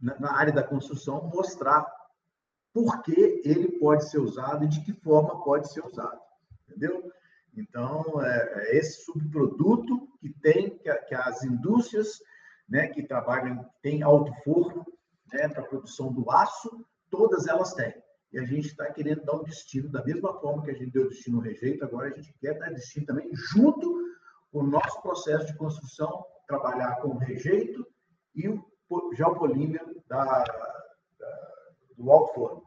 [0.00, 1.86] na área da construção, mostrar
[2.72, 6.20] por que ele pode ser usado e de que forma pode ser usado,
[6.68, 7.10] entendeu?
[7.56, 12.18] Então, é, é esse subproduto que tem, que, as indústrias
[12.68, 14.84] né, que trabalham, tem alto forno
[15.32, 17.94] né, para a produção do aço, todas elas têm.
[18.32, 21.08] E a gente está querendo dar um destino, da mesma forma que a gente deu
[21.08, 24.04] destino ao rejeito, agora a gente quer dar destino também junto
[24.50, 27.86] com o nosso processo de construção, trabalhar com o rejeito
[28.34, 28.64] e o
[29.14, 31.54] geopolímero da, da,
[31.96, 32.62] do alto forno.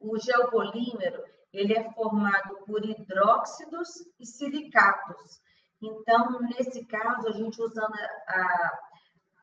[0.00, 3.88] O geopolímero ele é formado por hidróxidos
[4.20, 5.40] e silicatos.
[5.82, 7.94] Então, nesse caso, a gente usando
[8.28, 8.78] a,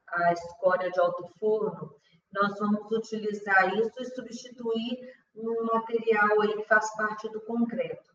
[0.10, 1.96] a escória de alto forno,
[2.32, 4.98] nós vamos utilizar isso e substituir
[5.36, 8.12] um material aí que faz parte do concreto.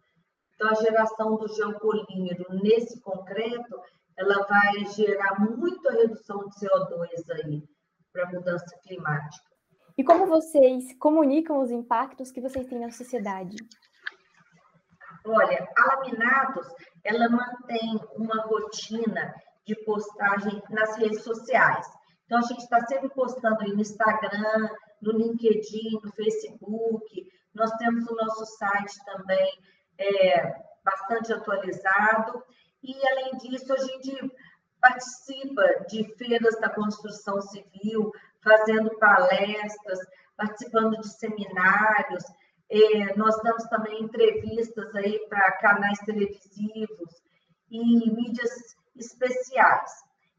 [0.55, 3.81] Então, a geração do geopolímero nesse concreto,
[4.17, 7.63] ela vai gerar muita redução de CO2 aí
[8.13, 9.49] para a mudança climática.
[9.97, 13.57] E como vocês comunicam os impactos que vocês têm na sociedade?
[15.27, 16.67] Olha, a Laminados,
[17.05, 19.35] ela mantém uma rotina
[19.67, 21.87] de postagem nas redes sociais.
[22.25, 24.69] Então, a gente está sempre postando aí no Instagram,
[25.03, 27.27] no LinkedIn, no Facebook.
[27.55, 29.51] Nós temos o nosso site também
[29.99, 32.43] é, bastante atualizado.
[32.83, 34.33] E, além disso, a gente
[34.81, 38.13] participa de feiras da construção civil,
[38.43, 39.99] fazendo palestras,
[40.37, 42.25] participando de seminários.
[42.71, 47.23] É, nós damos também entrevistas aí para canais televisivos
[47.71, 49.91] e mídias especiais.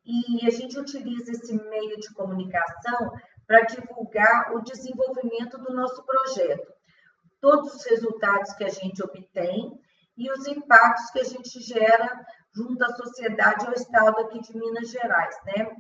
[0.05, 3.11] E a gente utiliza esse meio de comunicação
[3.45, 6.71] para divulgar o desenvolvimento do nosso projeto.
[7.41, 9.79] Todos os resultados que a gente obtém
[10.19, 14.57] e os impactos que a gente gera junto à sociedade e ao Estado aqui de
[14.57, 15.75] Minas Gerais, né?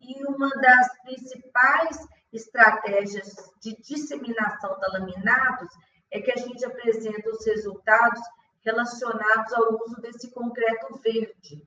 [0.00, 1.98] E uma das principais
[2.32, 5.68] estratégias de disseminação da laminados
[6.10, 8.20] é que a gente apresenta os resultados
[8.64, 11.62] relacionados ao uso desse concreto verde,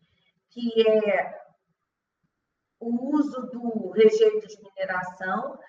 [0.50, 1.40] que é
[2.80, 5.60] o uso do rejeito de mineração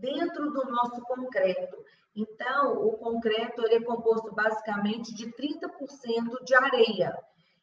[0.00, 1.76] dentro do nosso concreto.
[2.14, 7.16] Então, o concreto ele é composto basicamente de 30% de areia.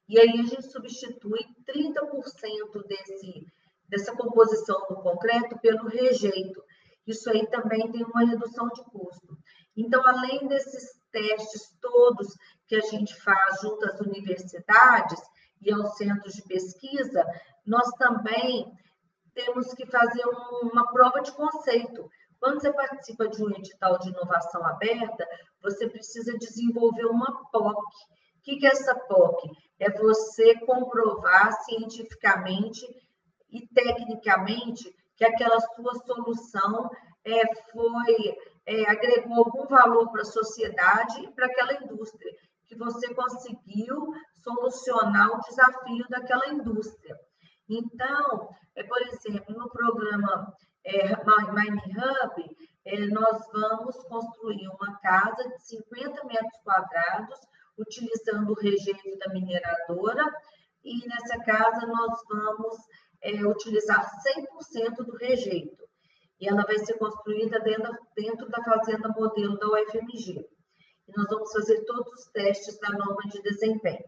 [0.07, 3.45] E aí a gente substitui 30% desse,
[3.89, 6.63] dessa composição do concreto pelo rejeito.
[7.05, 9.37] Isso aí também tem uma redução de custo.
[9.75, 12.27] Então, além desses testes todos
[12.67, 15.19] que a gente faz junto às universidades
[15.61, 17.25] e aos centros de pesquisa,
[17.65, 18.71] nós também
[19.33, 20.23] temos que fazer
[20.63, 22.09] uma prova de conceito.
[22.39, 25.27] Quando você participa de um edital de inovação aberta,
[25.61, 27.77] você precisa desenvolver uma POC.
[27.77, 29.49] O que é essa POC?
[29.79, 32.85] É você comprovar cientificamente
[33.49, 36.89] e tecnicamente que aquela sua solução
[37.25, 42.31] é, foi é, agregou algum valor para a sociedade e para aquela indústria,
[42.67, 47.17] que você conseguiu solucionar o desafio daquela indústria.
[47.69, 50.53] Então, é, por exemplo, no programa
[50.87, 51.15] é,
[51.53, 57.37] Mine Hub, é, nós vamos construir uma casa de 50 metros quadrados,
[57.77, 60.25] utilizando o rejeito da mineradora,
[60.83, 62.77] e nessa casa nós vamos
[63.21, 64.09] é, utilizar
[64.69, 65.85] 100% do rejeito.
[66.39, 70.47] E ela vai ser construída dentro, dentro da fazenda modelo da UFMG.
[71.07, 74.05] E nós vamos fazer todos os testes da norma de desempenho.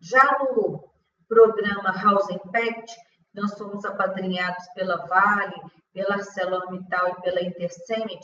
[0.00, 0.90] Já no
[1.28, 2.96] programa House Impact,
[3.34, 5.60] nós fomos apadrinhados pela Vale,
[5.92, 8.20] pela ArcelorMittal e pela Intercement,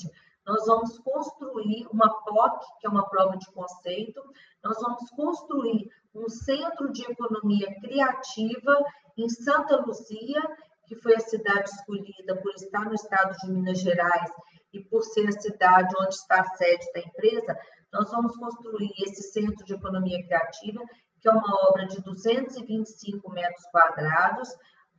[0.46, 4.22] nós vamos construir uma POC, que é uma prova de conceito,
[4.62, 8.84] nós vamos construir um centro de economia criativa
[9.18, 10.40] em Santa Luzia,
[10.86, 14.30] que foi a cidade escolhida por estar no estado de Minas Gerais
[14.72, 17.58] e por ser a cidade onde está a sede da empresa,
[17.92, 20.80] nós vamos construir esse centro de economia criativa
[21.20, 24.48] que é uma obra de 225 metros quadrados,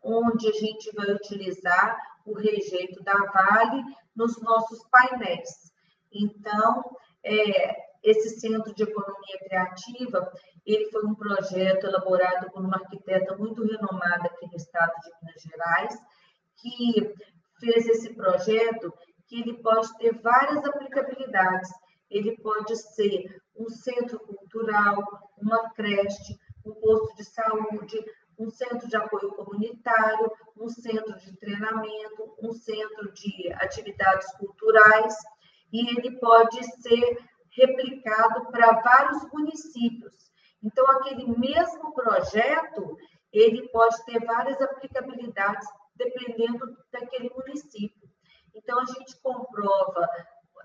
[0.03, 3.83] onde a gente vai utilizar o rejeito da Vale
[4.15, 5.49] nos nossos painéis.
[6.12, 6.83] Então,
[7.23, 10.31] é, esse Centro de Economia Criativa,
[10.65, 15.41] ele foi um projeto elaborado por uma arquiteta muito renomada aqui no estado de Minas
[15.41, 15.99] Gerais,
[16.58, 17.13] que
[17.60, 18.93] fez esse projeto
[19.27, 21.69] que ele pode ter várias aplicabilidades.
[22.10, 25.04] Ele pode ser um centro cultural,
[25.37, 28.04] uma creche, um posto de saúde,
[28.38, 35.15] um centro de apoio comunitário, um centro de treinamento, um centro de atividades culturais,
[35.71, 37.17] e ele pode ser
[37.52, 40.13] replicado para vários municípios.
[40.63, 42.98] Então, aquele mesmo projeto,
[43.31, 48.08] ele pode ter várias aplicabilidades dependendo daquele município.
[48.54, 50.08] Então, a gente comprova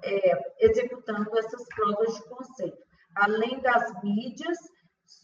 [0.03, 2.79] é, executando essas provas de conceito.
[3.14, 4.59] Além das mídias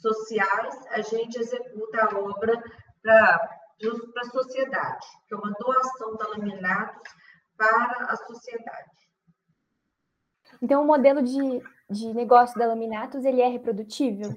[0.00, 2.62] sociais, a gente executa a obra
[3.02, 3.58] para
[4.16, 7.12] a sociedade, que é uma doação da Laminatos
[7.56, 8.90] para a sociedade.
[10.62, 11.38] Então, o modelo de,
[11.90, 14.36] de negócio da Laminatos, ele é reprodutível?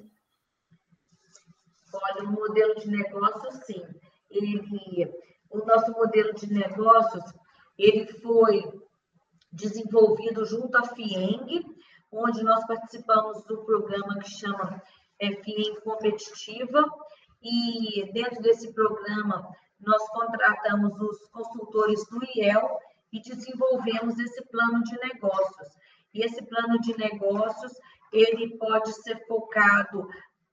[1.92, 3.82] Olha, o modelo de negócio, sim.
[4.30, 5.12] Ele,
[5.50, 7.24] o nosso modelo de negócios,
[7.76, 8.62] ele foi
[9.52, 11.64] desenvolvido junto à FIENG,
[12.10, 14.82] onde nós participamos do programa que chama
[15.22, 16.84] é, FIENG Competitiva,
[17.40, 19.48] e dentro desse programa
[19.80, 22.78] nós contratamos os consultores do IEL
[23.12, 25.68] e desenvolvemos esse plano de negócios.
[26.14, 27.72] E esse plano de negócios,
[28.12, 30.08] ele pode ser focado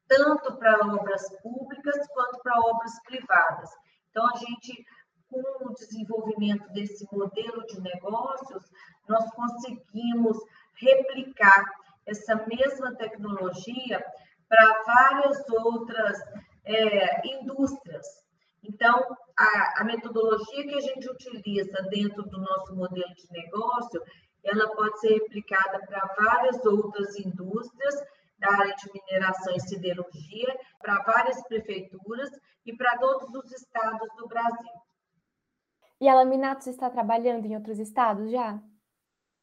[0.08, 3.70] tanto para obras públicas quanto para obras privadas.
[4.10, 4.84] Então, a gente,
[5.30, 8.64] com o desenvolvimento desse modelo de negócios,
[9.08, 10.38] nós conseguimos
[10.74, 11.64] replicar
[12.08, 14.04] essa mesma tecnologia
[14.50, 16.18] para várias outras
[16.66, 18.06] é, indústrias.
[18.64, 24.02] Então, a, a, metodologia que a gente utiliza dentro do nosso modelo de negócio,
[24.44, 27.96] ela pode ser replicada para várias outras indústrias
[28.38, 32.30] da área de mineração e siderurgia, para várias prefeituras
[32.66, 34.74] e para todos os estados do Brasil.
[36.02, 38.60] E a Laminatos está trabalhando em outros estados já?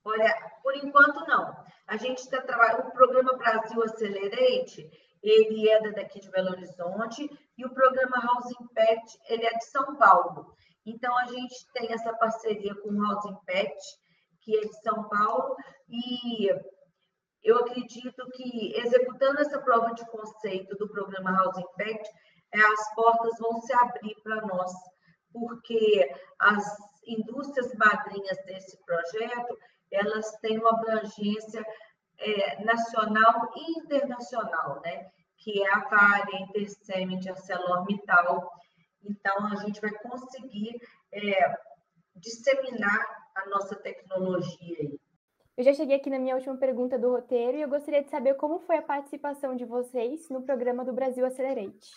[0.04, 1.54] Olha, por enquanto não.
[1.86, 4.90] A gente está trabalhando, o programa Brasil Accelerate,
[5.22, 9.96] ele é daqui de Belo Horizonte, e o programa House Impact, ele é de São
[9.96, 10.54] Paulo.
[10.84, 13.80] Então, a gente tem essa parceria com o House Impact,
[14.40, 15.56] que é de São Paulo,
[15.88, 16.48] e
[17.42, 22.10] eu acredito que executando essa prova de conceito do programa House Impact,
[22.52, 24.72] é, as portas vão se abrir para nós,
[25.32, 26.08] porque
[26.38, 26.64] as
[27.06, 29.56] indústrias madrinhas desse projeto,
[29.90, 31.64] elas têm uma abrangência
[32.18, 35.10] é, nacional e internacional, né?
[35.38, 38.50] que é a Vale, a Intercement, a ArcelorMittal.
[39.04, 40.80] Então, a gente vai conseguir
[41.12, 41.56] é,
[42.16, 44.98] disseminar a nossa tecnologia aí.
[45.56, 48.34] Eu já cheguei aqui na minha última pergunta do roteiro e eu gostaria de saber
[48.34, 51.88] como foi a participação de vocês no programa do Brasil Accelerate.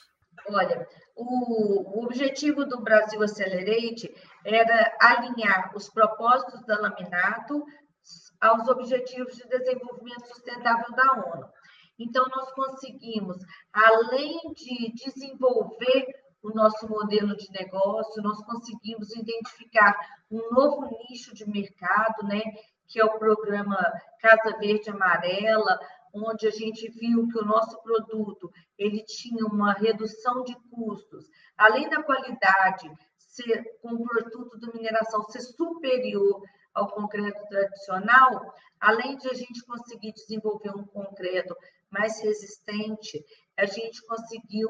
[0.47, 4.13] Olha, o, o objetivo do Brasil Accelerate
[4.45, 7.63] era alinhar os propósitos da Laminato
[8.39, 11.49] aos Objetivos de Desenvolvimento Sustentável da ONU.
[11.99, 13.37] Então, nós conseguimos,
[13.73, 16.05] além de desenvolver
[16.41, 19.93] o nosso modelo de negócio, nós conseguimos identificar
[20.31, 22.41] um novo nicho de mercado, né,
[22.87, 23.77] que é o programa
[24.21, 25.77] Casa Verde Amarela,
[26.13, 31.25] onde a gente viu que o nosso produto ele tinha uma redução de custos,
[31.57, 32.89] além da qualidade
[33.29, 36.41] ser com o produto de mineração ser superior
[36.73, 41.55] ao concreto tradicional, além de a gente conseguir desenvolver um concreto
[41.89, 43.23] mais resistente,
[43.57, 44.69] a gente conseguiu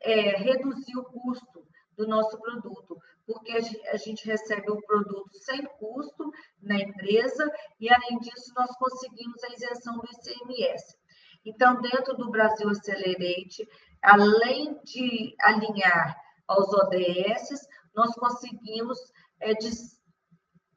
[0.00, 1.64] é, reduzir o custo
[1.96, 6.30] do nosso produto, porque a gente recebe o produto sem custo
[6.60, 7.50] na empresa
[7.80, 10.96] e, além disso, nós conseguimos a isenção do ICMS.
[11.44, 13.68] Então, dentro do Brasil Accelerate,
[14.02, 16.16] além de alinhar
[16.48, 18.98] aos ODS, nós conseguimos
[19.40, 20.00] é, des,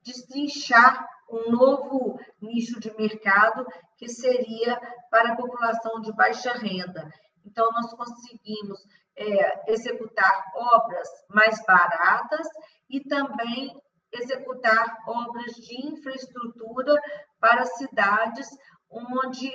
[0.03, 3.65] destrinchar um novo nicho de mercado
[3.97, 7.11] que seria para a população de baixa renda.
[7.45, 8.80] Então, nós conseguimos
[9.15, 12.47] é, executar obras mais baratas
[12.89, 13.76] e também
[14.11, 17.01] executar obras de infraestrutura
[17.39, 18.47] para cidades
[18.89, 19.51] onde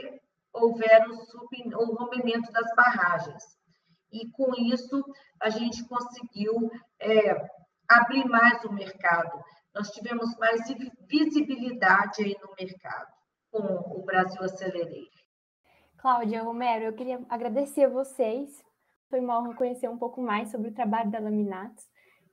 [0.53, 3.43] houver o, o rompimento das barragens.
[4.13, 5.05] E com isso,
[5.41, 7.35] a gente conseguiu é,
[7.89, 9.43] abrir mais o mercado
[9.75, 10.61] nós tivemos mais
[11.09, 13.11] visibilidade aí no mercado
[13.51, 15.09] com o Brasil Acelerei.
[15.99, 18.63] Cláudia Romero, eu queria agradecer a vocês.
[19.09, 21.85] Foi uma honra conhecer um pouco mais sobre o trabalho da Laminatos,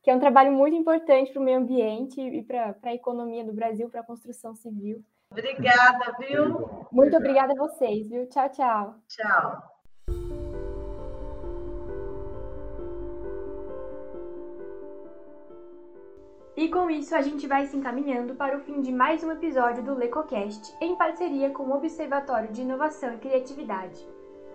[0.01, 3.53] que é um trabalho muito importante para o meio ambiente e para a economia do
[3.53, 5.03] Brasil, para a construção civil.
[5.31, 6.87] Obrigada, viu?
[6.91, 8.27] Muito obrigada a vocês, viu?
[8.27, 8.95] Tchau, tchau.
[9.07, 9.78] Tchau.
[16.59, 19.81] E com isso, a gente vai se encaminhando para o fim de mais um episódio
[19.81, 24.05] do LecoCast, em parceria com o Observatório de Inovação e Criatividade.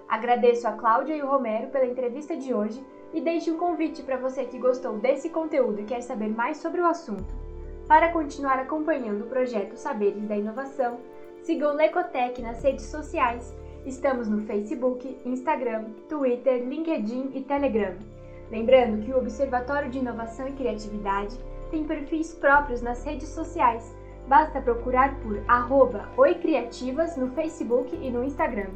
[0.07, 2.85] Agradeço a Cláudia e o Romero pela entrevista de hoje
[3.15, 6.83] e deixo um convite para você que gostou desse conteúdo e quer saber mais sobre
[6.83, 7.35] o assunto.
[7.89, 10.99] Para continuar acompanhando o projeto Saberes da Inovação,
[11.41, 13.57] siga o Lecotec nas redes sociais.
[13.87, 17.97] Estamos no Facebook, Instagram, Twitter, LinkedIn e Telegram.
[18.51, 21.35] Lembrando que o Observatório de Inovação e Criatividade
[21.75, 23.93] tem perfis próprios nas redes sociais.
[24.29, 28.71] Basta procurar por arroba oicriativas no Facebook e no Instagram.